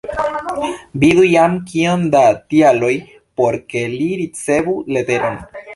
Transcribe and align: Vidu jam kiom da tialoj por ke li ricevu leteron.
Vidu 1.03 1.25
jam 1.33 1.59
kiom 1.73 2.07
da 2.17 2.23
tialoj 2.55 2.93
por 3.39 3.61
ke 3.71 3.87
li 3.99 4.13
ricevu 4.25 4.79
leteron. 4.97 5.43